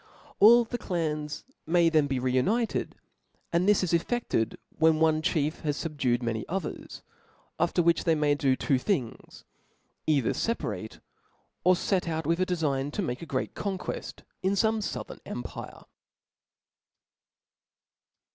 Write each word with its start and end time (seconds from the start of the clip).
All 0.39 0.63
the 0.63 0.79
clans 0.79 1.43
may 1.67 1.87
then 1.87 2.07
be 2.07 2.17
re 2.17 2.31
united, 2.31 2.95
and 3.53 3.69
this 3.69 3.83
is 3.83 3.93
cfFefted 3.93 4.55
when 4.79 4.99
one 4.99 5.21
chief 5.21 5.59
has 5.59 5.77
fubdued 5.77 6.23
many 6.23 6.43
others•, 6.49 7.03
jifccr 7.69 7.83
which 7.83 8.03
they 8.03 8.15
may 8.15 8.33
do 8.33 8.55
two 8.55 8.79
things, 8.79 9.45
either 10.07 10.31
Ic 10.31 10.57
pa* 10.57 10.71
yate, 10.71 10.99
or 11.63 11.75
fet 11.75 12.07
out 12.07 12.25
with 12.25 12.39
a 12.39 12.47
defign 12.47 12.91
to 12.93 13.03
make 13.03 13.21
a 13.21 13.27
great 13.27 13.53
con 13.53 13.77
queft 13.77 14.23
in 14.41 14.53
fome 14.53 14.77
fouthern 14.79 15.19
empire. 15.23 15.83